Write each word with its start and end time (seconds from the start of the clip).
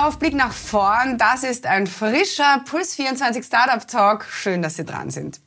auf, 0.00 0.18
Blick 0.18 0.34
nach 0.34 0.52
vorn. 0.52 1.18
Das 1.18 1.44
ist 1.44 1.66
ein 1.66 1.86
frischer 1.86 2.62
Puls 2.64 2.94
24 2.94 3.44
Startup 3.44 3.86
Talk. 3.86 4.26
Schön, 4.30 4.62
dass 4.62 4.76
Sie 4.76 4.84
dran 4.84 5.10
sind. 5.10 5.40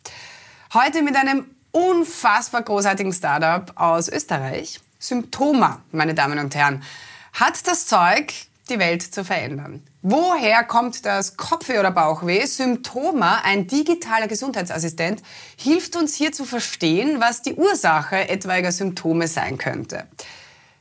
Heute 0.73 1.01
mit 1.01 1.15
einem 1.15 1.45
unfassbar 1.71 2.61
großartigen 2.61 3.11
Startup 3.11 3.71
aus 3.75 4.07
Österreich. 4.07 4.79
Symptoma, 4.99 5.81
meine 5.91 6.13
Damen 6.13 6.39
und 6.39 6.55
Herren, 6.55 6.83
hat 7.33 7.67
das 7.67 7.87
Zeug, 7.87 8.33
die 8.69 8.79
Welt 8.79 9.01
zu 9.01 9.23
verändern. 9.23 9.83
Woher 10.01 10.63
kommt 10.63 11.05
das 11.05 11.37
Kopfweh 11.37 11.79
oder 11.79 11.91
Bauchweh? 11.91 12.45
Symptoma, 12.45 13.41
ein 13.43 13.67
digitaler 13.67 14.27
Gesundheitsassistent, 14.27 15.21
hilft 15.57 15.95
uns 15.95 16.15
hier 16.15 16.31
zu 16.31 16.45
verstehen, 16.45 17.19
was 17.19 17.41
die 17.41 17.55
Ursache 17.55 18.29
etwaiger 18.29 18.71
Symptome 18.71 19.27
sein 19.27 19.57
könnte. 19.57 20.05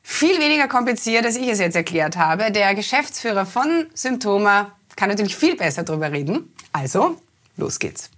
Viel 0.06 0.38
weniger 0.38 0.68
kompliziert, 0.68 1.24
als 1.24 1.36
ich 1.36 1.48
es 1.48 1.58
jetzt 1.58 1.74
erklärt 1.74 2.18
habe. 2.18 2.52
Der 2.52 2.74
Geschäftsführer 2.74 3.46
von 3.46 3.86
Symptoma 3.94 4.72
kann 4.96 5.08
natürlich 5.08 5.34
viel 5.34 5.56
besser 5.56 5.82
darüber 5.82 6.12
reden. 6.12 6.52
Also, 6.72 7.16
los 7.56 7.78
geht's. 7.78 8.10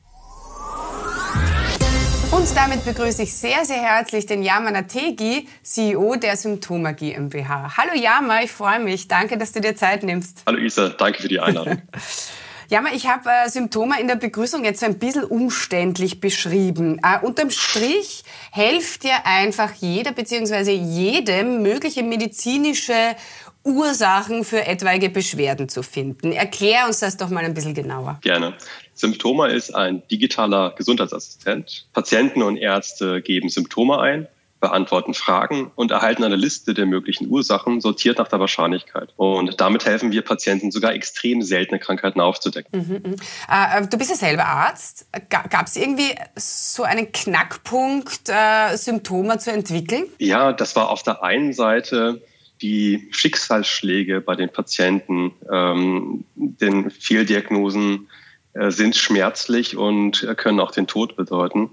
Und 2.32 2.56
damit 2.56 2.84
begrüße 2.84 3.22
ich 3.22 3.32
sehr, 3.32 3.64
sehr 3.64 3.80
herzlich 3.80 4.26
den 4.26 4.42
Yama 4.42 4.72
Nategi, 4.72 5.48
CEO 5.62 6.16
der 6.16 6.36
Symptoma 6.36 6.90
GmbH. 6.90 7.76
Hallo 7.76 7.94
Yama, 7.94 8.42
ich 8.42 8.50
freue 8.50 8.80
mich. 8.80 9.06
Danke, 9.06 9.38
dass 9.38 9.52
du 9.52 9.60
dir 9.60 9.76
Zeit 9.76 10.02
nimmst. 10.02 10.42
Hallo 10.44 10.58
Isa, 10.58 10.88
danke 10.88 11.22
für 11.22 11.28
die 11.28 11.38
Einladung. 11.38 11.82
Yama, 12.68 12.88
ich 12.92 13.06
habe 13.06 13.30
äh, 13.30 13.48
Symptome 13.48 14.00
in 14.00 14.08
der 14.08 14.16
Begrüßung 14.16 14.64
jetzt 14.64 14.82
ein 14.82 14.98
bisschen 14.98 15.24
umständlich 15.24 16.20
beschrieben. 16.20 16.98
Äh, 17.02 17.24
unterm 17.24 17.50
Strich 17.50 18.24
helft 18.50 19.04
dir 19.04 19.24
einfach 19.24 19.72
jeder 19.74 20.12
bzw. 20.12 20.72
jedem 20.72 21.62
mögliche 21.62 22.02
medizinische 22.02 23.14
Ursachen 23.62 24.44
für 24.44 24.64
etwaige 24.66 25.10
Beschwerden 25.10 25.68
zu 25.68 25.82
finden. 25.82 26.32
Erklär 26.32 26.86
uns 26.86 27.00
das 27.00 27.16
doch 27.16 27.28
mal 27.28 27.44
ein 27.44 27.54
bisschen 27.54 27.74
genauer. 27.74 28.18
Gerne. 28.22 28.54
Symptoma 28.94 29.46
ist 29.46 29.74
ein 29.74 30.02
digitaler 30.08 30.72
Gesundheitsassistent. 30.76 31.86
Patienten 31.92 32.42
und 32.42 32.56
Ärzte 32.56 33.20
geben 33.22 33.48
Symptome 33.48 34.00
ein, 34.00 34.28
beantworten 34.60 35.14
Fragen 35.14 35.70
und 35.74 35.90
erhalten 35.90 36.24
eine 36.24 36.36
Liste 36.36 36.72
der 36.72 36.86
möglichen 36.86 37.28
Ursachen, 37.28 37.80
sortiert 37.80 38.18
nach 38.18 38.28
der 38.28 38.40
Wahrscheinlichkeit. 38.40 39.10
Und 39.16 39.60
damit 39.60 39.84
helfen 39.84 40.12
wir 40.12 40.22
Patienten 40.22 40.70
sogar 40.70 40.94
extrem 40.94 41.42
seltene 41.42 41.78
Krankheiten 41.78 42.20
aufzudecken. 42.20 43.02
Mhm, 43.04 43.12
mh. 43.12 43.78
äh, 43.78 43.86
du 43.86 43.98
bist 43.98 44.10
ja 44.10 44.16
selber 44.16 44.46
Arzt. 44.46 45.06
Gab 45.28 45.66
es 45.66 45.76
irgendwie 45.76 46.14
so 46.36 46.84
einen 46.84 47.12
Knackpunkt, 47.12 48.28
äh, 48.28 48.76
Symptome 48.76 49.38
zu 49.38 49.52
entwickeln? 49.52 50.04
Ja, 50.18 50.52
das 50.52 50.74
war 50.74 50.90
auf 50.90 51.02
der 51.02 51.22
einen 51.22 51.52
Seite 51.52 52.22
die 52.62 53.08
Schicksalsschläge 53.10 54.22
bei 54.22 54.34
den 54.34 54.48
Patienten, 54.48 55.32
ähm, 55.52 56.24
den 56.34 56.90
Fehldiagnosen, 56.90 58.08
äh, 58.54 58.70
sind 58.70 58.96
schmerzlich 58.96 59.76
und 59.76 60.26
können 60.38 60.60
auch 60.60 60.70
den 60.70 60.86
Tod 60.86 61.16
bedeuten. 61.16 61.72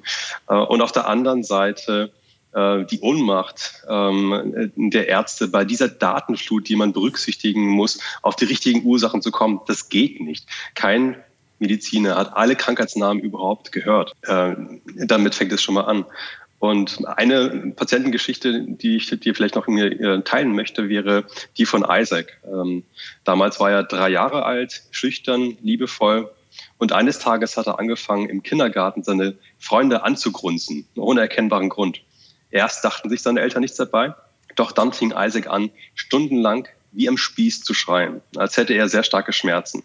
Äh, 0.50 0.56
und 0.56 0.82
auf 0.82 0.92
der 0.92 1.08
anderen 1.08 1.44
Seite 1.44 2.12
äh, 2.12 2.23
die 2.56 3.00
Ohnmacht 3.02 3.84
ähm, 3.90 4.72
der 4.76 5.08
Ärzte 5.08 5.48
bei 5.48 5.66
dieser 5.66 5.88
Datenflut, 5.88 6.70
die 6.70 6.76
man 6.76 6.94
berücksichtigen 6.94 7.68
muss, 7.68 8.00
auf 8.22 8.36
die 8.36 8.46
richtigen 8.46 8.86
Ursachen 8.86 9.22
zu 9.22 9.32
kommen. 9.32 9.62
Das 9.68 9.90
geht 9.90 10.22
nicht. 10.22 10.48
Kein 10.76 11.16
Mediziner 11.60 12.16
hat 12.16 12.36
alle 12.36 12.56
Krankheitsnamen 12.56 13.24
überhaupt 13.24 13.72
gehört. 13.72 14.14
damit 14.24 15.36
fängt 15.36 15.54
es 15.54 15.62
schon 15.62 15.76
mal 15.76 15.86
an. 15.86 16.06
Und 16.60 17.06
eine 17.08 17.74
Patientengeschichte, 17.76 18.62
die 18.62 18.98
ich 18.98 19.10
dir 19.10 19.36
vielleicht 19.36 19.56
noch 19.56 19.68
teilen 20.24 20.56
möchte, 20.56 20.90
wäre 20.90 21.26
die 21.58 21.66
von 21.66 21.86
Isaac. 21.90 22.40
Ähm, 22.46 22.84
damals 23.24 23.60
war 23.60 23.72
er 23.72 23.84
drei 23.84 24.10
Jahre 24.10 24.44
alt, 24.46 24.84
schüchtern, 24.92 25.58
liebevoll 25.62 26.30
und 26.78 26.92
eines 26.92 27.20
Tages 27.20 27.58
hat 27.58 27.68
er 27.68 27.80
angefangen, 27.80 28.30
im 28.30 28.44
Kindergarten 28.44 29.04
seine 29.04 29.36
Freunde 29.60 30.04
anzugrunzen, 30.04 30.86
ohne 30.96 31.22
erkennbaren 31.22 31.70
Grund. 31.70 32.02
Erst 32.54 32.86
dachten 32.86 33.10
sich 33.10 33.24
seine 33.24 33.42
Eltern 33.42 33.62
nichts 33.62 33.78
dabei, 33.78 34.14
doch 34.56 34.72
dann 34.72 34.94
fing 34.94 35.12
Isaac 35.18 35.48
an, 35.48 35.72
stundenlang 35.96 36.68
wie 36.92 37.10
am 37.10 37.18
Spieß 37.18 37.64
zu 37.64 37.74
schreien, 37.74 38.22
als 38.36 38.58
hätte 38.58 38.76
er 38.76 38.88
sehr 38.88 39.04
starke 39.04 39.34
Schmerzen. 39.34 39.84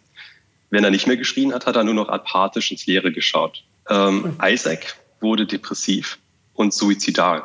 Wenn 0.69 0.85
er 0.85 0.91
nicht 0.91 1.07
mehr 1.07 1.17
geschrien 1.17 1.55
hat, 1.55 1.65
hat 1.65 1.77
er 1.77 1.85
nur 1.85 1.95
noch 1.95 2.11
apathisch 2.11 2.71
ins 2.71 2.87
Leere 2.87 3.11
geschaut. 3.11 3.65
Ähm, 3.89 4.37
Isaac 4.45 4.97
wurde 5.21 5.47
depressiv 5.47 6.19
und 6.53 6.75
suizidal 6.75 7.43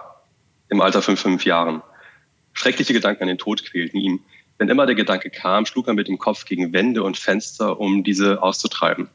im 0.68 0.82
Alter 0.82 1.02
von 1.02 1.16
fünf 1.16 1.46
Jahren. 1.46 1.82
Schreckliche 2.52 2.92
Gedanken 2.92 3.24
an 3.24 3.30
den 3.30 3.38
Tod 3.38 3.64
quälten 3.64 4.02
ihn. 4.02 4.20
Wenn 4.58 4.68
immer 4.68 4.86
der 4.86 4.96
Gedanke 4.96 5.30
kam, 5.30 5.66
schlug 5.66 5.88
er 5.88 5.94
mit 5.94 6.10
dem 6.10 6.20
Kopf 6.20 6.44
gegen 6.44 6.74
Wände 6.74 7.02
und 7.02 7.18
Fenster, 7.18 7.80
um 7.80 8.04
diese 8.04 8.44
auszutreiben. 8.44 9.08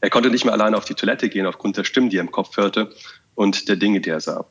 Er 0.00 0.10
konnte 0.10 0.28
nicht 0.28 0.44
mehr 0.44 0.54
alleine 0.54 0.76
auf 0.76 0.86
die 0.86 0.94
Toilette 0.94 1.28
gehen 1.28 1.46
aufgrund 1.46 1.76
der 1.76 1.84
Stimmen, 1.84 2.10
die 2.10 2.16
er 2.16 2.22
im 2.22 2.32
Kopf 2.32 2.56
hörte 2.56 2.92
und 3.36 3.68
der 3.68 3.76
Dinge, 3.76 4.00
die 4.00 4.10
er 4.10 4.20
sah. 4.20 4.44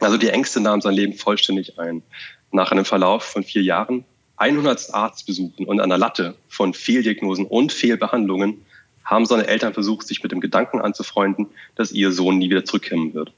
Also 0.00 0.16
die 0.16 0.30
Ängste 0.30 0.60
nahmen 0.60 0.82
sein 0.82 0.94
Leben 0.94 1.14
vollständig 1.14 1.78
ein. 1.78 2.02
Nach 2.52 2.72
einem 2.72 2.84
Verlauf 2.84 3.22
von 3.22 3.44
vier 3.44 3.62
Jahren, 3.62 4.04
100 4.36 4.94
Arztbesuchen 4.94 5.66
und 5.66 5.80
einer 5.80 5.98
Latte 5.98 6.34
von 6.48 6.72
Fehldiagnosen 6.74 7.44
und 7.44 7.72
Fehlbehandlungen 7.72 8.64
haben 9.04 9.26
seine 9.26 9.46
Eltern 9.46 9.74
versucht, 9.74 10.06
sich 10.06 10.22
mit 10.22 10.32
dem 10.32 10.40
Gedanken 10.40 10.80
anzufreunden, 10.80 11.48
dass 11.74 11.92
ihr 11.92 12.12
Sohn 12.12 12.38
nie 12.38 12.48
wieder 12.48 12.64
zurückkommen 12.64 13.12
wird. 13.12 13.32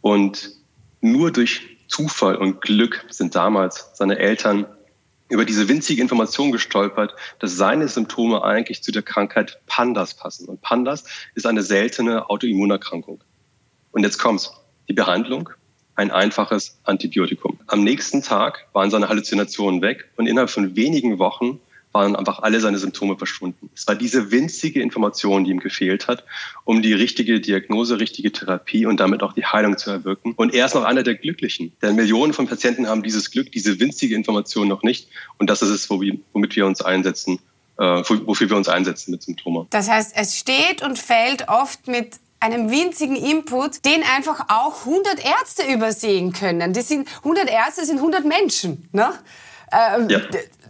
Und 0.00 0.52
nur 1.00 1.30
durch 1.30 1.62
Zufall 1.88 2.36
und 2.36 2.62
Glück 2.62 3.04
sind 3.10 3.34
damals 3.34 3.90
seine 3.94 4.18
Eltern 4.18 4.66
über 5.28 5.44
diese 5.44 5.68
winzige 5.68 6.00
Information 6.00 6.52
gestolpert, 6.52 7.14
dass 7.40 7.56
seine 7.56 7.88
Symptome 7.88 8.44
eigentlich 8.44 8.82
zu 8.82 8.92
der 8.92 9.02
Krankheit 9.02 9.58
Pandas 9.66 10.14
passen. 10.14 10.48
Und 10.48 10.62
Pandas 10.62 11.04
ist 11.34 11.46
eine 11.46 11.62
seltene 11.62 12.30
Autoimmunerkrankung. 12.30 13.22
Und 13.92 14.04
jetzt 14.04 14.18
kommt's. 14.18 14.52
Die 14.88 14.92
Behandlung, 14.92 15.50
ein 15.96 16.10
einfaches 16.10 16.78
Antibiotikum. 16.84 17.58
Am 17.66 17.82
nächsten 17.82 18.22
Tag 18.22 18.66
waren 18.72 18.90
seine 18.90 19.08
Halluzinationen 19.08 19.82
weg 19.82 20.04
und 20.16 20.26
innerhalb 20.26 20.50
von 20.50 20.76
wenigen 20.76 21.18
Wochen 21.18 21.60
waren 21.96 22.14
einfach 22.14 22.40
alle 22.40 22.60
seine 22.60 22.76
Symptome 22.76 23.16
verschwunden. 23.16 23.70
Es 23.74 23.88
war 23.88 23.94
diese 23.94 24.30
winzige 24.30 24.82
Information, 24.82 25.44
die 25.44 25.50
ihm 25.50 25.60
gefehlt 25.60 26.08
hat, 26.08 26.24
um 26.64 26.82
die 26.82 26.92
richtige 26.92 27.40
Diagnose, 27.40 27.98
richtige 27.98 28.30
Therapie 28.30 28.84
und 28.84 29.00
damit 29.00 29.22
auch 29.22 29.32
die 29.32 29.46
Heilung 29.46 29.78
zu 29.78 29.90
erwirken. 29.90 30.34
Und 30.36 30.52
er 30.52 30.66
ist 30.66 30.74
noch 30.74 30.84
einer 30.84 31.02
der 31.02 31.14
Glücklichen. 31.14 31.72
Denn 31.80 31.96
Millionen 31.96 32.34
von 32.34 32.46
Patienten 32.46 32.86
haben 32.86 33.02
dieses 33.02 33.30
Glück, 33.30 33.50
diese 33.50 33.80
winzige 33.80 34.14
Information 34.14 34.68
noch 34.68 34.82
nicht. 34.82 35.08
Und 35.38 35.48
das 35.48 35.62
ist 35.62 35.70
es, 35.70 35.88
womit 35.88 36.56
wir 36.56 36.66
uns 36.66 36.82
einsetzen, 36.82 37.38
äh, 37.78 38.02
wofür 38.26 38.50
wir 38.50 38.58
uns 38.58 38.68
einsetzen 38.68 39.12
mit 39.12 39.22
Symptomen. 39.22 39.66
Das 39.70 39.88
heißt, 39.88 40.12
es 40.16 40.36
steht 40.36 40.82
und 40.82 40.98
fällt 40.98 41.48
oft 41.48 41.88
mit 41.88 42.16
einem 42.40 42.70
winzigen 42.70 43.16
Input, 43.16 43.84
den 43.84 44.02
einfach 44.02 44.46
auch 44.48 44.86
100 44.86 45.24
Ärzte 45.24 45.72
übersehen 45.72 46.32
können. 46.32 46.72
Das 46.72 46.88
sind 46.88 47.08
100 47.18 47.50
Ärzte 47.50 47.84
sind 47.84 47.96
100 47.96 48.24
Menschen. 48.24 48.88
Ne? 48.92 49.12
Ähm, 49.72 50.08
ja. 50.08 50.20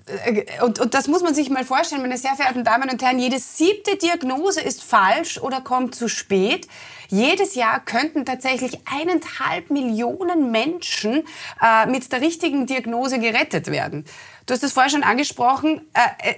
Äh, 0.07 0.63
und, 0.63 0.79
und 0.79 0.95
das 0.95 1.09
muss 1.09 1.23
man 1.23 1.35
sich 1.35 1.51
mal 1.51 1.65
vorstellen, 1.65 2.03
meine 2.03 2.17
sehr 2.17 2.35
verehrten 2.35 2.65
Damen 2.65 2.89
und 2.89 3.03
Herren, 3.03 3.19
jede 3.19 3.39
siebte 3.39 3.97
Diagnose 3.97 4.61
ist 4.61 4.83
falsch 4.83 5.39
oder 5.39 5.61
kommt 5.61 5.95
zu 5.95 6.09
spät. 6.09 6.69
Jedes 7.09 7.55
Jahr 7.55 7.81
könnten 7.81 8.25
tatsächlich 8.25 8.81
eineinhalb 8.87 9.71
Millionen 9.71 10.51
Menschen 10.51 11.25
äh, 11.63 11.87
mit 11.87 12.11
der 12.13 12.21
richtigen 12.21 12.67
Diagnose 12.67 13.19
gerettet 13.19 13.69
werden. 13.69 14.05
Du 14.47 14.55
hast 14.55 14.63
es 14.63 14.73
vorher 14.73 14.91
schon 14.91 15.03
angesprochen. 15.03 15.89
Äh, 15.93 16.31
äh 16.31 16.35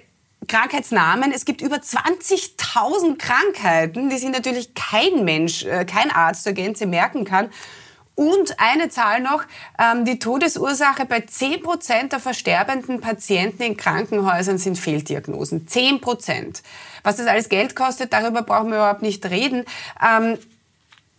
Krankheitsnamen. 0.47 1.33
Es 1.33 1.45
gibt 1.45 1.61
über 1.61 1.77
20.000 1.77 3.19
Krankheiten, 3.19 4.09
die 4.09 4.19
sich 4.19 4.31
natürlich 4.31 4.75
kein 4.75 5.25
Mensch, 5.25 5.65
äh, 5.65 5.85
kein 5.85 6.11
Arzt 6.11 6.45
zur 6.45 6.53
Gänze 6.53 6.87
merken 6.87 7.25
kann. 7.25 7.51
Und 8.15 8.59
eine 8.59 8.89
Zahl 8.89 9.21
noch, 9.21 9.45
ähm, 9.79 10.05
die 10.05 10.19
Todesursache 10.19 11.05
bei 11.05 11.21
10 11.21 11.63
Prozent 11.63 12.11
der 12.11 12.19
versterbenden 12.19 13.01
Patienten 13.01 13.63
in 13.63 13.77
Krankenhäusern 13.77 14.59
sind 14.59 14.77
Fehldiagnosen. 14.77 15.69
10 15.69 16.01
Prozent. 16.01 16.65
Was 17.05 17.17
das 17.17 17.29
alles 17.29 17.49
Geld 17.49 17.77
kostet, 17.77 18.13
darüber 18.13 18.43
brauchen 18.43 18.71
wir 18.71 18.79
überhaupt 18.79 19.03
nicht 19.03 19.25
reden. 19.27 19.65
Ähm, 20.05 20.37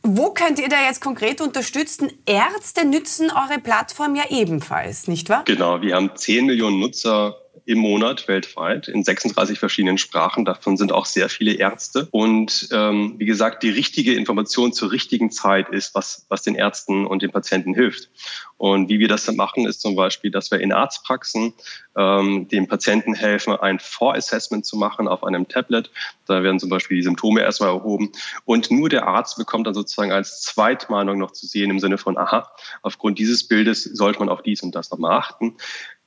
wo 0.04 0.32
könnt 0.32 0.60
ihr 0.60 0.68
da 0.68 0.84
jetzt 0.86 1.02
konkret 1.02 1.40
unterstützen? 1.40 2.12
Ärzte 2.26 2.86
nützen 2.86 3.32
eure 3.32 3.60
Plattform 3.60 4.16
ja 4.16 4.24
ebenfalls, 4.30 5.08
nicht 5.08 5.30
wahr? 5.30 5.44
Genau, 5.46 5.82
wir 5.82 5.96
haben 5.96 6.12
10 6.14 6.48
Millionen 6.48 6.80
Nutzer 6.80 7.36
im 7.69 7.77
Monat 7.77 8.27
weltweit 8.27 8.88
in 8.88 9.04
36 9.04 9.60
verschiedenen 9.60 10.00
Sprachen. 10.00 10.44
Davon 10.44 10.75
sind 10.75 10.92
auch 10.92 11.06
sehr 11.06 11.30
viele 11.30 11.54
Ärzte. 11.54 12.07
Und 12.10 12.68
ähm, 12.71 13.13
wie 13.19 13.27
gesagt, 13.27 13.62
die 13.62 13.69
richtige 13.69 14.16
Information 14.16 14.74
zur 14.74 14.92
richtigen 14.92 15.30
Zeit 15.30 15.69
ist, 15.69 15.94
was, 15.94 16.25
was 16.30 16.42
den 16.42 16.56
Ärzten 16.56 17.06
und 17.06 17.21
den 17.21 17.30
Patienten 17.30 17.75
hilft. 17.75 18.10
Und 18.57 18.89
wie 18.89 18.98
wir 18.98 19.07
das 19.07 19.25
dann 19.25 19.36
machen, 19.36 19.68
ist 19.68 19.81
zum 19.81 19.95
Beispiel, 19.95 20.31
dass 20.31 20.50
wir 20.50 20.60
in 20.60 20.74
Arztpraxen 20.74 21.54
ähm, 21.95 22.48
dem 22.48 22.68
Patienten 22.68 23.13
helfen, 23.13 23.54
ein 23.54 23.77
Vorassessment 23.77 24.66
zu 24.66 24.75
machen 24.75 25.07
auf 25.07 25.24
einem 25.24 25.48
Tablet. 25.48 25.92
Da 26.25 26.42
werden 26.42 26.60
zum 26.60 26.69
Beispiel 26.69 26.98
die 26.98 27.04
Symptome 27.04 27.42
erstmal 27.42 27.69
erhoben. 27.69 28.12
Und 28.45 28.71
nur 28.71 28.89
der 28.89 29.06
Arzt 29.06 29.38
bekommt 29.38 29.68
dann 29.68 29.75
sozusagen 29.75 30.12
als 30.12 30.42
Zweitmahnung 30.42 31.19
noch 31.19 31.33
zu 31.33 31.45
sehen 31.45 31.69
im 31.69 31.80
Sinne 31.80 32.00
von, 32.00 32.18
aha, 32.18 32.51
aufgrund 32.81 33.19
dieses 33.19 33.48
Bildes 33.48 33.83
sollte 33.83 34.18
man 34.18 34.30
auf 34.30 34.42
dies 34.42 34.63
und 34.63 34.74
das 34.74 34.89
nochmal 34.89 35.19
achten. 35.19 35.56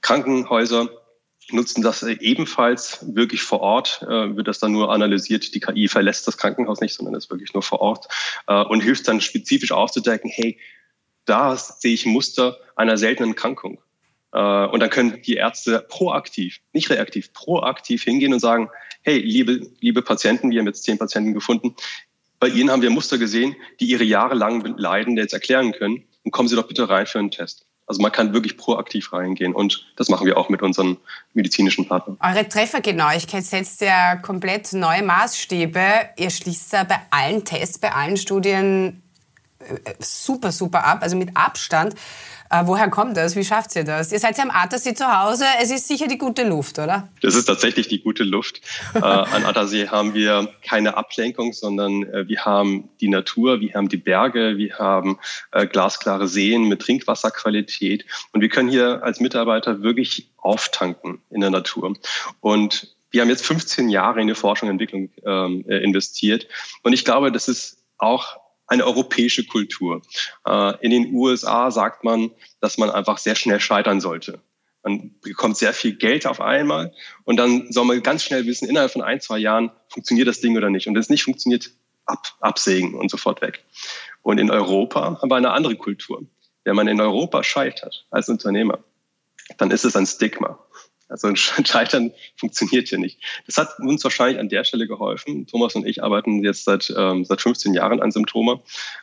Krankenhäuser 0.01 0.89
nutzen 1.51 1.83
das 1.83 2.03
ebenfalls 2.03 3.05
wirklich 3.15 3.43
vor 3.43 3.61
Ort, 3.61 4.03
äh, 4.03 4.37
wird 4.37 4.49
das 4.49 4.59
dann 4.59 4.73
nur 4.73 4.93
analysiert. 4.93 5.55
Die 5.55 5.61
KI 5.61 5.89
verlässt 5.89 6.27
das 6.27 6.39
Krankenhaus 6.39 6.81
nicht, 6.81 6.95
sondern 6.95 7.15
ist 7.15 7.31
wirklich 7.31 7.53
nur 7.53 7.63
vor 7.63 7.81
Ort 7.81 8.07
äh, 8.47 8.63
und 8.65 8.81
hilft 8.81 9.09
dann 9.09 9.21
spezifisch 9.21 9.73
aufzudecken, 9.73 10.31
hey, 10.31 10.59
da 11.25 11.57
sehe 11.57 11.95
ich 11.95 12.07
Muster 12.07 12.59
einer 12.77 12.97
seltenen 12.97 13.35
Krankung. 13.35 13.81
Äh, 14.33 14.67
und 14.67 14.81
dann 14.81 14.91
können 14.91 15.21
die 15.23 15.35
Ärzte 15.35 15.85
proaktiv, 15.89 16.61
nicht 16.73 16.91
reaktiv, 16.91 17.33
proaktiv 17.33 18.03
hingehen 18.05 18.33
und 18.33 18.41
sagen, 18.41 18.71
hey, 19.03 19.19
liebe, 19.19 19.67
liebe 19.81 20.03
Patienten, 20.03 20.51
wir 20.51 20.61
haben 20.61 20.67
jetzt 20.67 20.85
zehn 20.85 20.99
Patienten 20.99 21.35
gefunden, 21.35 21.75
bei 22.39 22.49
Ihnen 22.49 22.71
haben 22.71 22.83
wir 22.83 22.91
Muster 22.91 23.19
gesehen, 23.19 23.55
die 23.79 23.87
Ihre 23.87 24.03
jahrelangen 24.03 24.77
Leiden 24.77 25.17
jetzt 25.17 25.33
erklären 25.33 25.71
können 25.71 26.09
und 26.25 26.33
kommen 26.33 26.49
Sie 26.49 26.57
doch 26.57 26.67
bitte 26.67 26.89
rein 26.89 27.07
für 27.07 27.21
einen 27.21 27.31
Test. 27.31 27.67
Also 27.93 28.01
man 28.01 28.11
kann 28.11 28.33
wirklich 28.33 28.57
proaktiv 28.57 29.13
reingehen 29.13 29.53
und 29.53 29.85
das 29.97 30.09
machen 30.09 30.27
wir 30.27 30.39
auch 30.39 30.49
mit 30.49 30.63
unseren 30.63 30.97
medizinischen 31.35 31.87
Partnern. 31.87 32.17
Eure 32.23 32.49
Treffergenauigkeit 32.49 33.45
setzt 33.45 33.83
ja 33.83 34.17
komplett 34.17 34.73
neue 34.73 35.03
Maßstäbe. 35.03 35.83
Ihr 36.17 36.31
schließt 36.31 36.73
ja 36.73 36.85
bei 36.85 36.97
allen 37.11 37.45
Tests, 37.45 37.79
bei 37.79 37.93
allen 37.93 38.17
Studien 38.17 39.03
super, 39.99 40.53
super 40.53 40.85
ab, 40.85 40.99
also 41.03 41.17
mit 41.17 41.37
Abstand. 41.37 41.95
Äh, 42.53 42.67
woher 42.67 42.91
kommt 42.91 43.17
das? 43.17 43.35
Wie 43.35 43.45
schafft 43.45 43.75
ihr 43.77 43.85
das? 43.85 44.13
Ihr 44.13 44.19
seid 44.19 44.37
ja 44.37 44.45
am 44.45 44.51
Attersee 44.51 44.93
zu 44.93 45.07
Hause. 45.07 45.47
Es 45.63 45.71
ist 45.71 45.89
sicher 45.89 46.07
die 46.07 46.19
gute 46.19 46.47
Luft, 46.47 46.79
oder? 46.79 47.09
Das 47.23 47.35
ist 47.35 47.47
tatsächlich 47.47 47.89
die 47.89 48.03
gute 48.03 48.25
Luft. 48.25 48.61
äh, 48.95 48.99
an 48.99 49.47
Attersee 49.47 49.89
haben 49.89 50.13
wir 50.13 50.53
keine 50.63 50.99
Ablenkung, 50.99 51.55
sondern 51.55 52.03
äh, 52.03 52.29
wir 52.29 52.45
haben 52.45 52.91
die 53.01 53.09
Natur, 53.09 53.61
wir 53.61 53.73
haben 53.73 53.89
die 53.89 53.97
Berge, 53.97 54.59
wir 54.59 54.79
haben 54.79 55.19
glasklare 55.71 56.29
Seen 56.29 56.69
mit 56.69 56.83
Trinkwasserqualität. 56.83 58.05
Und 58.33 58.43
wir 58.43 58.49
können 58.49 58.69
hier 58.69 59.03
als 59.03 59.21
Mitarbeiter 59.21 59.83
wirklich 59.83 60.31
auftanken 60.37 61.23
in 61.31 61.41
der 61.41 61.51
Natur. 61.51 61.95
Und 62.41 62.95
wir 63.13 63.21
haben 63.21 63.29
jetzt 63.29 63.47
15 63.47 63.89
Jahre 63.89 64.21
in 64.21 64.27
die 64.27 64.35
Forschung 64.35 64.69
und 64.69 64.75
Entwicklung 64.75 65.11
ähm, 65.25 65.65
äh, 65.69 65.77
investiert. 65.83 66.49
Und 66.83 66.93
ich 66.93 67.05
glaube, 67.05 67.31
das 67.31 67.49
ist 67.49 67.85
auch 67.99 68.42
eine 68.73 68.87
europäische 68.87 69.45
Kultur. 69.45 70.01
Äh, 70.47 70.75
in 70.81 70.91
den 70.91 71.15
USA 71.15 71.71
sagt 71.71 72.05
man, 72.05 72.31
dass 72.61 72.79
man 72.79 72.91
einfach 72.91 73.19
sehr 73.19 73.35
schnell 73.35 73.61
scheitern 73.61 74.01
sollte. 74.01 74.41
Man 74.83 75.15
bekommt 75.21 75.59
sehr 75.59 75.75
viel 75.75 75.95
Geld 75.95 76.27
auf 76.27 76.41
einmal 76.41 76.93
und 77.25 77.37
dann 77.37 77.71
soll 77.71 77.85
man 77.85 78.03
ganz 78.03 78.25
schnell 78.25 78.47
wissen, 78.47 78.69
innerhalb 78.69 78.91
von 78.91 79.03
ein, 79.03 79.21
zwei 79.21 79.39
Jahren 79.39 79.71
funktioniert 79.89 80.27
das 80.27 80.41
Ding 80.41 80.57
oder 80.57 80.71
nicht. 80.71 80.89
Und 80.89 80.95
wenn 80.95 81.03
es 81.03 81.11
nicht 81.11 81.23
funktioniert, 81.23 81.71
ab, 82.07 82.27
absägen 82.41 82.95
und 82.95 83.11
sofort 83.11 83.43
weg. 83.43 83.63
Und 84.23 84.39
in 84.39 84.51
Europa 84.51 85.21
haben 85.21 85.31
wir 85.31 85.37
eine 85.37 85.53
andere 85.53 85.77
Kultur. 85.77 86.25
Wenn 86.65 86.75
man 86.75 86.89
in 86.89 87.01
Europa 87.01 87.43
scheitert 87.45 88.07
als 88.11 88.29
Unternehmer, 88.29 88.79
dann 89.59 89.71
ist 89.71 89.85
es 89.85 89.95
ein 89.95 90.07
Stigma. 90.07 90.59
Also 91.13 91.29
ein 91.29 91.37
Scheitern 91.67 92.13
funktioniert 92.37 92.89
hier 92.89 92.99
nicht. 92.99 93.21
Das 93.47 93.57
hat 93.57 93.79
uns 93.79 94.03
wahrscheinlich 94.03 94.41
an 94.41 94.49
der 94.49 94.65
Stelle 94.65 94.89
geholfen. 94.89 95.47
Thomas 95.47 95.75
und 95.75 95.87
ich 95.87 96.03
arbeiten 96.03 96.43
jetzt 96.43 96.65
seit, 96.65 96.93
ähm, 96.97 97.25
seit 97.25 97.41
15 97.41 97.75
Jahren 97.75 98.03
an 98.03 98.11
Symptome, 98.11 98.61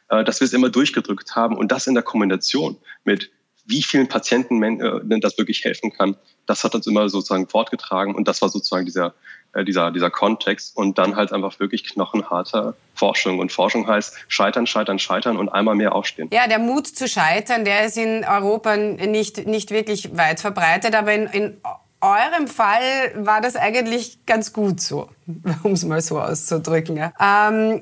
äh, 0.10 0.24
dass 0.24 0.42
wir 0.42 0.46
es 0.46 0.54
immer 0.54 0.70
durchgedrückt 0.70 1.36
haben 1.36 1.56
und 1.56 1.72
das 1.72 1.88
in 1.88 1.94
der 1.94 2.04
Kombination 2.04 2.78
mit 3.06 3.32
wie 3.70 3.84
vielen 3.84 4.08
Patienten 4.08 4.62
äh, 4.64 5.20
das 5.20 5.38
wirklich 5.38 5.64
helfen 5.64 5.94
kann, 5.94 6.18
das 6.48 6.64
hat 6.64 6.74
uns 6.74 6.88
immer 6.88 7.08
sozusagen 7.08 7.48
fortgetragen 7.48 8.16
und 8.16 8.28
das 8.28 8.42
war 8.42 8.50
sozusagen 8.50 8.86
dieser, 8.86 9.14
äh, 9.54 9.64
dieser, 9.64 9.92
dieser 9.92 10.10
Kontext 10.10 10.76
und 10.76 10.98
dann 10.98 11.16
halt 11.16 11.32
einfach 11.32 11.60
wirklich 11.60 11.84
knochenharter 11.84 12.76
Forschung. 12.96 13.38
Und 13.38 13.52
Forschung 13.52 13.88
heißt 13.88 14.18
scheitern, 14.28 14.66
scheitern, 14.66 14.98
scheitern 14.98 15.38
und 15.38 15.50
einmal 15.50 15.76
mehr 15.76 15.94
aufstehen. 15.94 16.30
Ja, 16.34 16.48
der 16.48 16.58
Mut 16.58 16.88
zu 16.88 17.08
scheitern, 17.08 17.64
der 17.64 17.86
ist 17.86 17.98
in 17.98 18.26
Europa 18.26 18.76
nicht, 18.76 19.46
nicht 19.46 19.70
wirklich 19.70 20.18
weit 20.18 20.40
verbreitet, 20.40 20.96
aber 20.96 21.14
in, 21.14 21.28
in 21.28 21.62
eurem 22.02 22.48
Fall 22.48 23.14
war 23.16 23.42
das 23.42 23.56
eigentlich 23.56 24.26
ganz 24.26 24.54
gut 24.54 24.82
so, 24.82 25.10
um 25.64 25.74
es 25.74 25.86
mal 25.86 26.02
so 26.02 26.20
auszudrücken. 26.20 26.98
Ja. 26.98 27.14
Ähm, 27.20 27.82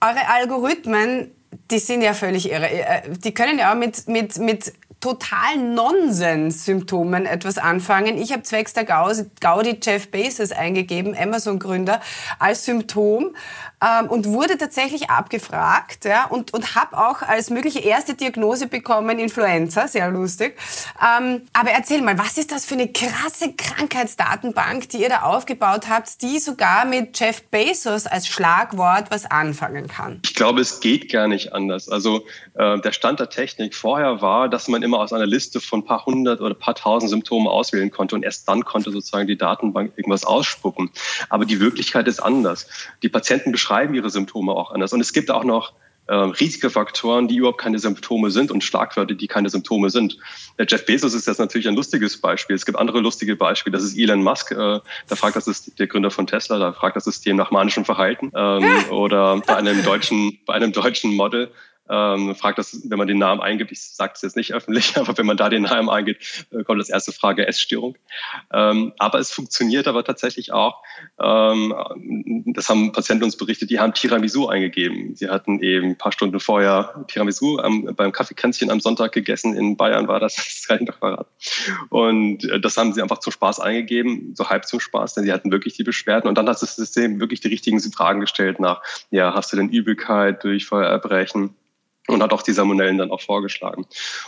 eure 0.00 0.28
Algorithmen, 0.28 1.30
die 1.70 1.78
sind 1.78 2.02
ja 2.02 2.14
völlig 2.14 2.50
irre. 2.50 2.68
Äh, 2.70 3.02
die 3.10 3.32
können 3.32 3.58
ja 3.58 3.72
auch 3.72 3.76
mit, 3.76 4.08
mit, 4.08 4.38
mit 4.38 4.72
total 5.00 5.58
Nonsens-Symptomen 5.58 7.26
etwas 7.26 7.58
anfangen. 7.58 8.18
Ich 8.18 8.32
habe 8.32 8.42
zwecks 8.42 8.72
der 8.72 8.84
Gaudi 8.84 9.78
Jeff 9.82 10.10
Bezos 10.10 10.52
eingegeben, 10.52 11.16
Amazon-Gründer, 11.16 12.00
als 12.38 12.64
Symptom 12.64 13.36
ähm, 13.82 14.08
und 14.08 14.26
wurde 14.26 14.56
tatsächlich 14.56 15.10
abgefragt 15.10 16.04
ja, 16.04 16.26
und, 16.26 16.54
und 16.54 16.74
habe 16.74 16.96
auch 16.96 17.22
als 17.22 17.50
mögliche 17.50 17.80
erste 17.80 18.14
Diagnose 18.14 18.66
bekommen 18.66 19.18
Influenza, 19.18 19.86
sehr 19.88 20.10
lustig. 20.10 20.56
Ähm, 21.00 21.42
aber 21.52 21.70
erzähl 21.70 22.00
mal, 22.02 22.18
was 22.18 22.38
ist 22.38 22.52
das 22.52 22.64
für 22.64 22.74
eine 22.74 22.88
krasse 22.88 23.52
Krankheitsdatenbank, 23.52 24.88
die 24.90 24.98
ihr 24.98 25.08
da 25.08 25.22
aufgebaut 25.22 25.88
habt, 25.88 26.22
die 26.22 26.38
sogar 26.38 26.84
mit 26.86 27.18
Jeff 27.18 27.42
Bezos 27.44 28.06
als 28.06 28.26
Schlagwort 28.28 29.10
was 29.10 29.26
anfangen 29.26 29.88
kann? 29.88 30.20
Ich 30.24 30.34
glaube, 30.34 30.60
es 30.60 30.80
geht 30.80 31.12
gar 31.12 31.28
nicht 31.28 31.52
anders. 31.52 31.88
Also 31.88 32.24
äh, 32.54 32.78
der 32.80 32.92
Stand 32.92 33.20
der 33.20 33.28
Technik 33.28 33.74
vorher 33.74 34.22
war, 34.22 34.48
dass 34.48 34.68
man 34.68 34.82
immer 34.82 35.00
aus 35.00 35.12
einer 35.12 35.26
Liste 35.26 35.60
von 35.60 35.80
ein 35.80 35.84
paar 35.84 36.06
hundert 36.06 36.40
oder 36.40 36.54
paar 36.54 36.74
tausend 36.74 37.10
Symptomen 37.10 37.46
auswählen 37.46 37.90
konnte 37.90 38.14
und 38.14 38.22
erst 38.22 38.48
dann 38.48 38.64
konnte 38.64 38.90
sozusagen 38.90 39.26
die 39.26 39.36
Datenbank 39.36 39.92
irgendwas 39.96 40.24
ausspucken. 40.24 40.90
Aber 41.28 41.44
die 41.44 41.60
Wirklichkeit 41.60 42.08
ist 42.08 42.20
anders. 42.20 42.66
Die 43.02 43.08
Patienten 43.08 43.52
beschreiben 43.66 43.94
ihre 43.94 44.10
Symptome 44.10 44.52
auch 44.52 44.70
anders. 44.70 44.92
Und 44.92 45.00
es 45.00 45.12
gibt 45.12 45.30
auch 45.30 45.42
noch 45.42 45.72
äh, 46.06 46.14
Risikofaktoren, 46.14 47.26
die 47.26 47.36
überhaupt 47.36 47.60
keine 47.60 47.80
Symptome 47.80 48.30
sind 48.30 48.52
und 48.52 48.62
Schlagwörter, 48.62 49.14
die 49.14 49.26
keine 49.26 49.50
Symptome 49.50 49.90
sind. 49.90 50.18
Der 50.56 50.66
Jeff 50.68 50.86
Bezos 50.86 51.14
ist 51.14 51.26
jetzt 51.26 51.38
natürlich 51.38 51.66
ein 51.66 51.74
lustiges 51.74 52.20
Beispiel. 52.20 52.54
Es 52.54 52.64
gibt 52.64 52.78
andere 52.78 53.00
lustige 53.00 53.34
Beispiele. 53.34 53.76
Das 53.76 53.82
ist 53.82 53.98
Elon 53.98 54.22
Musk, 54.22 54.52
äh, 54.52 54.54
da 55.08 55.16
fragt 55.16 55.34
das 55.34 55.48
ist 55.48 55.80
der 55.80 55.88
Gründer 55.88 56.12
von 56.12 56.28
Tesla, 56.28 56.58
da 56.60 56.72
fragt 56.72 56.94
das 56.94 57.04
System 57.04 57.34
nach 57.34 57.50
manischem 57.50 57.84
Verhalten. 57.84 58.30
Ähm, 58.36 58.84
oder 58.90 59.40
bei 59.44 59.56
einem 59.56 59.82
deutschen, 59.82 60.38
bei 60.46 60.54
einem 60.54 60.70
deutschen 60.70 61.16
Model 61.16 61.50
ähm, 61.88 62.34
fragt 62.34 62.58
das, 62.58 62.80
wenn 62.84 62.98
man 62.98 63.06
den 63.06 63.18
Namen 63.18 63.40
eingibt, 63.40 63.72
ich 63.72 63.80
sage 63.80 64.12
es 64.14 64.22
jetzt 64.22 64.36
nicht 64.36 64.52
öffentlich, 64.54 64.96
aber 64.96 65.16
wenn 65.16 65.26
man 65.26 65.36
da 65.36 65.48
den 65.48 65.62
Namen 65.62 65.88
eingibt, 65.88 66.46
äh, 66.50 66.64
kommt 66.64 66.80
das 66.80 66.88
erste 66.88 67.12
Frage 67.12 67.46
Essstörung. 67.46 67.96
Ähm, 68.52 68.92
aber 68.98 69.18
es 69.18 69.30
funktioniert 69.30 69.86
aber 69.88 70.04
tatsächlich 70.04 70.52
auch. 70.52 70.82
Ähm, 71.20 71.74
das 72.46 72.68
haben 72.68 72.92
Patienten 72.92 73.24
uns 73.24 73.36
berichtet, 73.36 73.70
die 73.70 73.78
haben 73.78 73.94
Tiramisu 73.94 74.48
eingegeben. 74.48 75.14
Sie 75.14 75.28
hatten 75.28 75.60
eben 75.60 75.90
ein 75.90 75.98
paar 75.98 76.12
Stunden 76.12 76.40
vorher 76.40 77.04
Tiramisu 77.08 77.58
am, 77.58 77.94
beim 77.94 78.12
Kaffeekränzchen 78.12 78.70
am 78.70 78.80
Sonntag 78.80 79.12
gegessen. 79.12 79.56
In 79.56 79.76
Bayern 79.76 80.08
war 80.08 80.20
das, 80.20 80.36
das 80.36 80.64
kann 80.66 80.80
ich 80.80 80.88
noch 80.88 80.98
verraten. 80.98 81.30
Und 81.90 82.44
äh, 82.44 82.60
das 82.60 82.76
haben 82.76 82.92
sie 82.92 83.02
einfach 83.02 83.18
zum 83.18 83.32
Spaß 83.32 83.60
eingegeben, 83.60 84.34
so 84.34 84.48
halb 84.48 84.66
zum 84.66 84.80
Spaß, 84.80 85.14
denn 85.14 85.24
sie 85.24 85.32
hatten 85.32 85.52
wirklich 85.52 85.74
die 85.74 85.84
Beschwerden. 85.84 86.28
Und 86.28 86.36
dann 86.36 86.48
hat 86.48 86.60
das 86.60 86.76
System 86.76 87.20
wirklich 87.20 87.40
die 87.40 87.48
richtigen 87.48 87.80
Fragen 87.80 88.20
gestellt 88.20 88.58
nach, 88.58 88.82
ja, 89.10 89.34
hast 89.34 89.52
du 89.52 89.56
denn 89.56 89.68
Übelkeit, 89.68 90.42
Durchfall, 90.42 90.84
Erbrechen? 90.84 91.54
Und 92.08 92.22
hat 92.22 92.32
auch 92.32 92.42
die 92.42 92.52
Salmonellen 92.52 92.98
dann 92.98 93.10
auch 93.10 93.20
vorgeschlagen. 93.20 93.86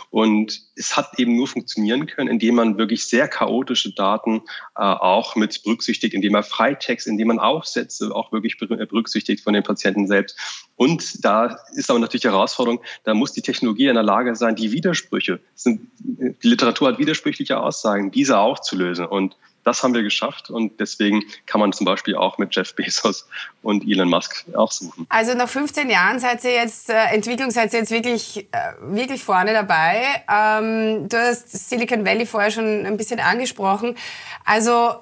Und 0.09 0.61
es 0.75 0.97
hat 0.97 1.17
eben 1.17 1.35
nur 1.35 1.47
funktionieren 1.47 2.07
können, 2.07 2.29
indem 2.29 2.55
man 2.55 2.77
wirklich 2.77 3.05
sehr 3.05 3.27
chaotische 3.27 3.93
Daten 3.93 4.41
äh, 4.75 4.81
auch 4.81 5.35
mit 5.35 5.63
berücksichtigt, 5.63 6.13
indem 6.13 6.33
man 6.33 6.43
Freitext, 6.43 7.07
indem 7.07 7.29
man 7.29 7.39
Aufsätze 7.39 8.13
auch 8.13 8.31
wirklich 8.31 8.57
berücksichtigt 8.57 9.43
von 9.43 9.53
den 9.53 9.63
Patienten 9.63 10.07
selbst. 10.07 10.37
Und 10.75 11.23
da 11.23 11.57
ist 11.73 11.89
aber 11.89 11.99
natürlich 11.99 12.23
die 12.23 12.29
Herausforderung, 12.29 12.81
da 13.03 13.13
muss 13.13 13.31
die 13.33 13.41
Technologie 13.41 13.87
in 13.87 13.95
der 13.95 14.03
Lage 14.03 14.35
sein, 14.35 14.55
die 14.55 14.71
Widersprüche, 14.71 15.39
sind, 15.55 15.81
die 15.99 16.47
Literatur 16.47 16.89
hat 16.89 16.99
widersprüchliche 16.99 17.59
Aussagen, 17.59 18.11
diese 18.11 18.37
aufzulösen. 18.37 19.05
Und 19.05 19.35
das 19.69 19.83
haben 19.83 19.93
wir 19.93 20.03
geschafft 20.03 20.49
und 20.49 20.79
deswegen 20.79 21.23
kann 21.45 21.61
man 21.61 21.71
zum 21.73 21.85
Beispiel 21.85 22.15
auch 22.15 22.37
mit 22.37 22.55
Jeff 22.55 22.75
Bezos 22.75 23.27
und 23.61 23.83
Elon 23.87 24.09
Musk 24.09 24.45
auch 24.55 24.71
suchen. 24.71 25.05
Also 25.09 25.35
nach 25.35 25.47
15 25.47 25.89
Jahren 25.89 26.19
seid 26.19 26.43
ihr 26.43 26.53
jetzt, 26.53 26.89
äh, 26.89 26.95
Entwicklung 27.13 27.51
seid 27.51 27.71
ihr 27.73 27.79
jetzt 27.79 27.91
wirklich, 27.91 28.47
äh, 28.51 28.73
wirklich 28.81 29.23
vorne 29.23 29.53
dabei. 29.53 30.23
Ähm, 30.27 31.07
du 31.07 31.17
hast 31.17 31.69
Silicon 31.69 32.05
Valley 32.05 32.25
vorher 32.25 32.51
schon 32.51 32.85
ein 32.85 32.97
bisschen 32.97 33.19
angesprochen. 33.19 33.95
Also 34.43 34.95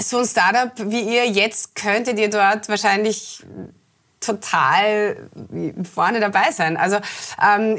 so 0.00 0.18
ein 0.18 0.26
Startup 0.26 0.72
wie 0.90 1.02
ihr 1.02 1.26
jetzt 1.26 1.74
könntet 1.74 2.18
ihr 2.18 2.30
dort 2.30 2.68
wahrscheinlich 2.70 3.44
total 4.20 5.28
vorne 5.92 6.20
dabei 6.20 6.52
sein. 6.52 6.76
Also 6.76 6.98
ähm, 7.42 7.78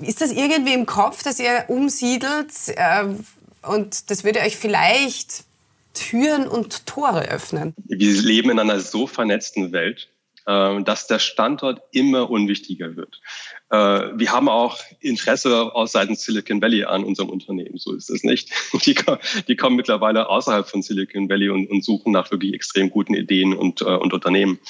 ist 0.00 0.20
das 0.20 0.30
irgendwie 0.30 0.74
im 0.74 0.86
Kopf, 0.86 1.22
dass 1.24 1.40
ihr 1.40 1.64
umsiedelt? 1.68 2.52
Äh, 2.68 3.06
und 3.62 4.10
das 4.10 4.24
würde 4.24 4.40
euch 4.40 4.56
vielleicht 4.56 5.45
Türen 5.96 6.46
und 6.46 6.86
Tore 6.86 7.28
öffnen. 7.30 7.74
Wir 7.84 8.22
leben 8.22 8.50
in 8.50 8.58
einer 8.58 8.80
so 8.80 9.06
vernetzten 9.06 9.72
Welt, 9.72 10.08
äh, 10.46 10.82
dass 10.82 11.06
der 11.06 11.18
Standort 11.18 11.80
immer 11.90 12.30
unwichtiger 12.30 12.94
wird. 12.96 13.20
Äh, 13.70 13.76
wir 14.18 14.30
haben 14.30 14.48
auch 14.48 14.78
Interesse 15.00 15.74
aus 15.74 15.92
Seiten 15.92 16.14
Silicon 16.14 16.62
Valley 16.62 16.84
an 16.84 17.02
unserem 17.02 17.30
Unternehmen. 17.30 17.78
So 17.78 17.94
ist 17.94 18.10
es 18.10 18.22
nicht. 18.22 18.50
Die, 18.86 18.94
die 19.48 19.56
kommen 19.56 19.76
mittlerweile 19.76 20.28
außerhalb 20.28 20.68
von 20.68 20.82
Silicon 20.82 21.28
Valley 21.28 21.48
und, 21.48 21.68
und 21.68 21.84
suchen 21.84 22.12
nach 22.12 22.30
wirklich 22.30 22.54
extrem 22.54 22.90
guten 22.90 23.14
Ideen 23.14 23.54
und, 23.54 23.80
äh, 23.80 23.84
und 23.84 24.12
Unternehmen. 24.12 24.60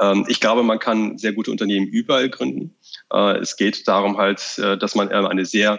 Ähm, 0.00 0.24
ich 0.28 0.40
glaube, 0.40 0.62
man 0.62 0.78
kann 0.78 1.18
sehr 1.18 1.32
gute 1.32 1.50
Unternehmen 1.50 1.86
überall 1.86 2.28
gründen. 2.28 2.74
Es 3.12 3.56
geht 3.56 3.88
darum 3.88 4.18
halt, 4.18 4.40
dass 4.58 4.94
man 4.94 5.08
eine 5.08 5.44
sehr 5.44 5.74
äh, 5.74 5.78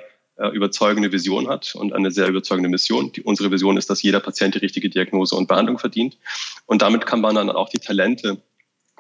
überzeugende 0.49 1.11
Vision 1.11 1.47
hat 1.47 1.75
und 1.75 1.93
eine 1.93 2.11
sehr 2.11 2.27
überzeugende 2.27 2.69
Mission. 2.69 3.11
Die, 3.11 3.21
unsere 3.21 3.51
Vision 3.51 3.77
ist, 3.77 3.89
dass 3.89 4.01
jeder 4.01 4.19
Patient 4.19 4.55
die 4.55 4.59
richtige 4.59 4.89
Diagnose 4.89 5.35
und 5.35 5.47
Behandlung 5.47 5.77
verdient. 5.77 6.17
Und 6.65 6.81
damit 6.81 7.05
kann 7.05 7.21
man 7.21 7.35
dann 7.35 7.49
auch 7.49 7.69
die 7.69 7.79
Talente, 7.79 8.37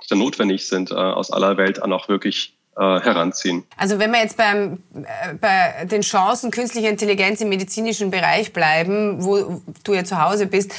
die 0.03 0.07
dann 0.09 0.19
notwendig 0.19 0.67
sind, 0.67 0.91
äh, 0.91 0.95
aus 0.95 1.31
aller 1.31 1.57
Welt 1.57 1.79
dann 1.79 1.93
auch 1.93 2.09
wirklich 2.09 2.53
äh, 2.77 2.81
heranziehen. 2.81 3.65
Also 3.77 3.99
wenn 3.99 4.11
wir 4.11 4.21
jetzt 4.21 4.37
beim, 4.37 4.81
äh, 4.93 5.33
bei 5.39 5.85
den 5.85 6.01
Chancen 6.01 6.51
künstlicher 6.51 6.89
Intelligenz 6.89 7.41
im 7.41 7.49
medizinischen 7.49 8.11
Bereich 8.11 8.53
bleiben, 8.53 9.23
wo 9.23 9.61
du 9.83 9.93
ja 9.93 10.03
zu 10.03 10.21
Hause 10.21 10.47
bist, 10.47 10.73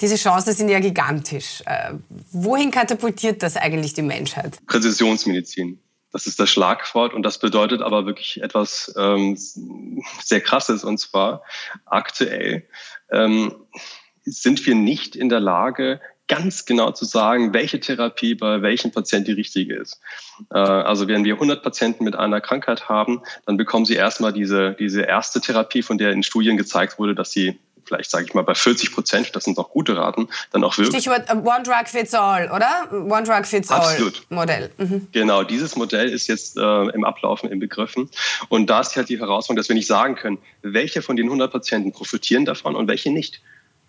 diese 0.00 0.16
Chancen 0.16 0.54
sind 0.54 0.68
ja 0.68 0.80
gigantisch. 0.80 1.62
Äh, 1.66 1.94
wohin 2.32 2.70
katapultiert 2.70 3.42
das 3.42 3.56
eigentlich 3.56 3.94
die 3.94 4.02
Menschheit? 4.02 4.58
Präzisionsmedizin. 4.66 5.78
Das 6.14 6.28
ist 6.28 6.38
das 6.38 6.48
Schlagwort 6.48 7.12
und 7.12 7.24
das 7.24 7.38
bedeutet 7.40 7.82
aber 7.82 8.06
wirklich 8.06 8.40
etwas 8.40 8.94
ähm, 8.96 9.36
sehr 9.36 10.40
Krasses 10.40 10.84
und 10.84 10.98
zwar 10.98 11.42
aktuell 11.86 12.68
ähm, 13.10 13.52
sind 14.22 14.64
wir 14.64 14.76
nicht 14.76 15.16
in 15.16 15.28
der 15.28 15.40
Lage, 15.40 16.00
ganz 16.28 16.66
genau 16.66 16.92
zu 16.92 17.04
sagen, 17.04 17.52
welche 17.52 17.80
Therapie 17.80 18.36
bei 18.36 18.62
welchem 18.62 18.92
Patient 18.92 19.26
die 19.26 19.32
richtige 19.32 19.74
ist. 19.74 20.00
Äh, 20.52 20.58
also 20.58 21.08
wenn 21.08 21.24
wir 21.24 21.34
100 21.34 21.64
Patienten 21.64 22.04
mit 22.04 22.14
einer 22.14 22.40
Krankheit 22.40 22.88
haben, 22.88 23.22
dann 23.44 23.56
bekommen 23.56 23.84
sie 23.84 23.94
erstmal 23.94 24.32
diese, 24.32 24.76
diese 24.78 25.02
erste 25.02 25.40
Therapie, 25.40 25.82
von 25.82 25.98
der 25.98 26.12
in 26.12 26.22
Studien 26.22 26.56
gezeigt 26.56 26.96
wurde, 27.00 27.16
dass 27.16 27.32
sie 27.32 27.58
vielleicht 27.84 28.10
sage 28.10 28.24
ich 28.26 28.34
mal 28.34 28.42
bei 28.42 28.54
40 28.54 28.92
Prozent, 28.92 29.30
das 29.34 29.44
sind 29.44 29.58
auch 29.58 29.70
gute 29.70 29.96
Raten, 29.96 30.28
dann 30.52 30.64
auch 30.64 30.76
wirklich. 30.78 31.02
Stichwort 31.02 31.28
uh, 31.30 31.38
One 31.38 31.62
Drug 31.62 31.86
Fits 31.86 32.14
All, 32.14 32.50
oder? 32.50 32.88
One 32.92 33.22
Drug 33.24 33.46
Fits 33.46 33.70
Absolut. 33.70 34.22
All 34.30 34.36
Modell. 34.36 34.70
Mhm. 34.78 35.08
Genau, 35.12 35.42
dieses 35.42 35.76
Modell 35.76 36.08
ist 36.08 36.26
jetzt 36.26 36.56
äh, 36.56 36.60
im 36.60 37.04
Ablaufen 37.04 37.50
im 37.50 37.60
Begriffen. 37.60 38.10
Und 38.48 38.68
da 38.68 38.80
ist 38.80 38.96
halt 38.96 39.08
die 39.08 39.18
Herausforderung, 39.18 39.56
dass 39.56 39.68
wir 39.68 39.76
nicht 39.76 39.86
sagen 39.86 40.14
können, 40.14 40.38
welche 40.62 41.02
von 41.02 41.16
den 41.16 41.26
100 41.26 41.52
Patienten 41.52 41.92
profitieren 41.92 42.44
davon 42.44 42.76
und 42.76 42.88
welche 42.88 43.10
nicht. 43.10 43.40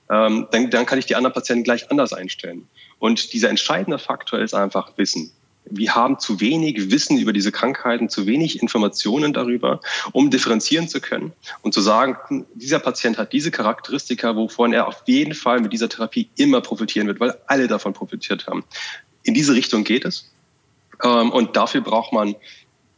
Ähm, 0.10 0.48
dann, 0.52 0.70
dann 0.70 0.86
kann 0.86 1.00
ich 1.00 1.06
die 1.06 1.16
anderen 1.16 1.34
Patienten 1.34 1.64
gleich 1.64 1.90
anders 1.90 2.14
einstellen. 2.14 2.68
Und 3.00 3.34
dieser 3.34 3.50
entscheidende 3.50 3.98
Faktor 3.98 4.40
ist 4.40 4.54
einfach 4.54 4.92
Wissen 4.98 5.32
wir 5.69 5.95
haben 5.95 6.19
zu 6.19 6.39
wenig 6.39 6.91
Wissen 6.91 7.17
über 7.17 7.34
diese 7.34 7.51
Krankheiten, 7.51 8.10
zu 8.10 8.27
wenig 8.27 8.62
Informationen 8.62 9.34
darüber, 9.34 9.81
um 10.12 10.29
differenzieren 10.29 10.88
zu 10.88 11.01
können 11.01 11.34
und 11.62 11.74
zu 11.74 11.81
sagen, 11.81 12.45
dieser 12.53 12.79
Patient 12.79 13.17
hat 13.17 13.34
diese 13.34 13.51
Charakteristika, 13.51 14.36
wovon 14.36 14.74
er 14.74 14.88
auf 14.88 15.03
jeden 15.05 15.34
Fall 15.34 15.60
mit 15.60 15.74
dieser 15.74 15.89
Therapie 15.89 16.29
immer 16.38 16.62
profitieren 16.62 17.07
wird, 17.07 17.19
weil 17.19 17.36
alle 17.48 17.67
davon 17.67 17.93
profitiert 17.93 18.48
haben. 18.48 18.63
In 19.24 19.34
diese 19.34 19.53
Richtung 19.53 19.84
geht 19.84 20.05
es. 20.05 20.31
Ähm, 21.03 21.31
und 21.31 21.55
dafür 21.55 21.81
braucht 21.81 22.13
man 22.13 22.36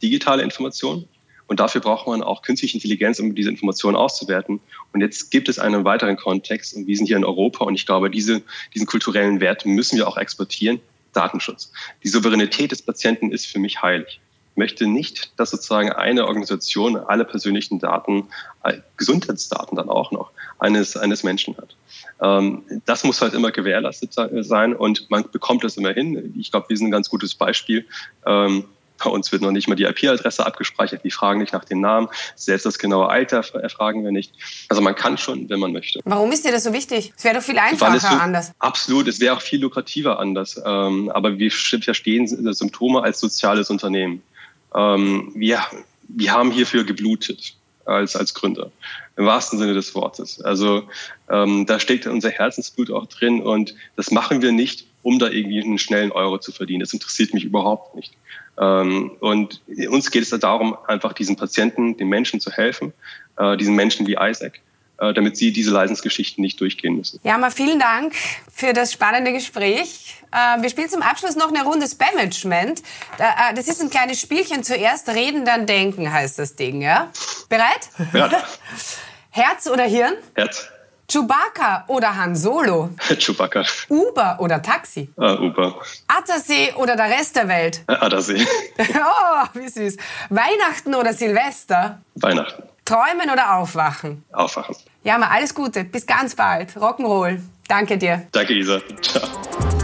digitale 0.02 0.42
Informationen. 0.42 1.08
Und 1.46 1.60
dafür 1.60 1.80
braucht 1.80 2.06
man 2.06 2.22
auch 2.22 2.42
künstliche 2.42 2.76
Intelligenz, 2.76 3.18
um 3.18 3.34
diese 3.34 3.48
Informationen 3.48 3.96
auszuwerten. 3.96 4.60
Und 4.92 5.00
jetzt 5.00 5.30
gibt 5.30 5.48
es 5.48 5.58
einen 5.58 5.84
weiteren 5.84 6.16
Kontext. 6.16 6.76
Und 6.76 6.86
wir 6.86 6.94
sind 6.94 7.06
hier 7.06 7.16
in 7.16 7.24
Europa. 7.24 7.64
Und 7.64 7.74
ich 7.74 7.86
glaube, 7.86 8.10
diese, 8.10 8.42
diesen 8.74 8.86
kulturellen 8.86 9.40
Wert 9.40 9.64
müssen 9.64 9.96
wir 9.96 10.06
auch 10.06 10.18
exportieren. 10.18 10.78
Datenschutz. 11.12 11.72
Die 12.02 12.08
Souveränität 12.08 12.72
des 12.72 12.82
Patienten 12.82 13.32
ist 13.32 13.46
für 13.46 13.58
mich 13.58 13.82
heilig. 13.82 14.20
Ich 14.52 14.56
möchte 14.56 14.86
nicht, 14.86 15.32
dass 15.36 15.50
sozusagen 15.50 15.92
eine 15.92 16.26
Organisation 16.26 16.96
alle 16.96 17.24
persönlichen 17.24 17.78
Daten, 17.78 18.28
äh, 18.64 18.78
Gesundheitsdaten 18.96 19.76
dann 19.76 19.88
auch 19.88 20.10
noch, 20.10 20.32
eines, 20.58 20.96
eines 20.96 21.22
Menschen 21.22 21.56
hat. 21.56 21.76
Ähm, 22.20 22.64
das 22.84 23.04
muss 23.04 23.22
halt 23.22 23.34
immer 23.34 23.52
gewährleistet 23.52 24.12
sein 24.14 24.74
und 24.74 25.08
man 25.10 25.30
bekommt 25.30 25.62
das 25.62 25.76
immer 25.76 25.92
hin. 25.92 26.34
Ich 26.36 26.50
glaube, 26.50 26.68
wir 26.68 26.76
sind 26.76 26.88
ein 26.88 26.92
ganz 26.92 27.08
gutes 27.08 27.34
Beispiel. 27.34 27.86
Bei 29.02 29.10
uns 29.10 29.30
wird 29.32 29.42
noch 29.42 29.52
nicht 29.52 29.68
mal 29.68 29.74
die 29.74 29.84
IP-Adresse 29.84 30.44
abgespeichert. 30.44 31.04
Die 31.04 31.10
fragen 31.10 31.40
nicht 31.40 31.52
nach 31.52 31.64
dem 31.64 31.80
Namen. 31.80 32.08
Selbst 32.34 32.66
das 32.66 32.78
genaue 32.78 33.08
Alter 33.08 33.44
erfragen 33.54 34.04
wir 34.04 34.10
nicht. 34.10 34.32
Also 34.68 34.82
man 34.82 34.94
kann 34.94 35.18
schon, 35.18 35.48
wenn 35.48 35.60
man 35.60 35.72
möchte. 35.72 36.00
Warum 36.04 36.32
ist 36.32 36.44
dir 36.44 36.52
das 36.52 36.64
so 36.64 36.72
wichtig? 36.72 37.12
Es 37.16 37.24
wäre 37.24 37.36
doch 37.36 37.42
viel 37.42 37.58
einfacher 37.58 37.98
so, 38.00 38.08
anders. 38.08 38.52
Absolut. 38.58 39.08
Es 39.08 39.20
wäre 39.20 39.36
auch 39.36 39.42
viel 39.42 39.60
lukrativer 39.60 40.18
anders. 40.18 40.60
Ähm, 40.64 41.10
aber 41.10 41.38
wir 41.38 41.50
verstehen 41.50 42.26
Symptome 42.52 43.02
als 43.02 43.20
soziales 43.20 43.70
Unternehmen. 43.70 44.22
Ähm, 44.74 45.32
wir, 45.34 45.60
wir 46.08 46.32
haben 46.32 46.50
hierfür 46.50 46.84
geblutet 46.84 47.54
als, 47.84 48.16
als 48.16 48.34
Gründer. 48.34 48.70
Im 49.16 49.26
wahrsten 49.26 49.58
Sinne 49.58 49.74
des 49.74 49.94
Wortes. 49.94 50.40
Also 50.40 50.88
ähm, 51.28 51.66
da 51.66 51.80
steckt 51.80 52.06
unser 52.06 52.30
Herzensblut 52.30 52.90
auch 52.90 53.06
drin 53.06 53.42
und 53.42 53.74
das 53.96 54.10
machen 54.10 54.42
wir 54.42 54.52
nicht, 54.52 54.86
um 55.08 55.18
da 55.18 55.28
irgendwie 55.28 55.62
einen 55.62 55.78
schnellen 55.78 56.12
Euro 56.12 56.36
zu 56.36 56.52
verdienen. 56.52 56.80
Das 56.80 56.92
interessiert 56.92 57.32
mich 57.32 57.42
überhaupt 57.42 57.94
nicht. 57.94 58.12
Ähm, 58.60 59.12
und 59.20 59.62
uns 59.88 60.10
geht 60.10 60.22
es 60.22 60.28
darum, 60.28 60.76
einfach 60.86 61.14
diesen 61.14 61.34
Patienten, 61.34 61.96
den 61.96 62.10
Menschen 62.10 62.40
zu 62.40 62.50
helfen, 62.52 62.92
äh, 63.38 63.56
diesen 63.56 63.74
Menschen 63.74 64.06
wie 64.06 64.18
Isaac, 64.20 64.60
äh, 64.98 65.14
damit 65.14 65.38
sie 65.38 65.50
diese 65.50 65.70
Leidensgeschichten 65.70 66.42
nicht 66.42 66.60
durchgehen 66.60 66.94
müssen. 66.94 67.20
Ja, 67.22 67.38
mal 67.38 67.50
vielen 67.50 67.78
Dank 67.78 68.14
für 68.52 68.74
das 68.74 68.92
spannende 68.92 69.32
Gespräch. 69.32 70.16
Äh, 70.30 70.60
wir 70.60 70.68
spielen 70.68 70.90
zum 70.90 71.00
Abschluss 71.00 71.36
noch 71.36 71.48
eine 71.48 71.64
Runde 71.64 71.88
Spam-Management. 71.88 72.82
Das 73.16 73.66
ist 73.66 73.80
ein 73.80 73.88
kleines 73.88 74.20
Spielchen. 74.20 74.62
Zuerst 74.62 75.08
reden, 75.08 75.46
dann 75.46 75.64
denken 75.64 76.12
heißt 76.12 76.38
das 76.38 76.54
Ding, 76.54 76.82
ja? 76.82 77.10
Bereit? 77.48 77.88
Ja. 78.12 78.30
Herz 79.30 79.68
oder 79.68 79.84
Hirn? 79.84 80.12
Herz. 80.34 80.68
Chewbacca 81.10 81.84
oder 81.86 82.14
Han 82.14 82.36
Solo? 82.36 82.90
Chewbacca. 83.18 83.64
Uber 83.88 84.36
oder 84.40 84.60
Taxi? 84.60 85.08
Uh, 85.16 85.46
Uber. 85.46 85.80
Attersee 86.06 86.72
oder 86.74 86.96
der 86.96 87.06
Rest 87.06 87.34
der 87.36 87.48
Welt? 87.48 87.82
Uh, 87.88 87.92
Attersee. 87.92 88.46
oh, 88.78 89.46
wie 89.54 89.68
süß. 89.68 89.96
Weihnachten 90.28 90.94
oder 90.94 91.14
Silvester? 91.14 92.02
Weihnachten. 92.16 92.62
Träumen 92.84 93.30
oder 93.32 93.56
aufwachen? 93.56 94.24
Aufwachen. 94.32 94.76
Ja, 95.02 95.16
mal 95.16 95.28
alles 95.28 95.54
Gute. 95.54 95.84
Bis 95.84 96.06
ganz 96.06 96.34
bald. 96.34 96.76
Rock'n'Roll. 96.76 97.40
Danke 97.68 97.96
dir. 97.96 98.26
Danke, 98.32 98.54
Isa. 98.54 98.80
Ciao. 99.00 99.77